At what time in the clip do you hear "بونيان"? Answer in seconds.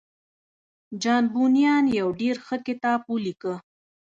1.33-1.83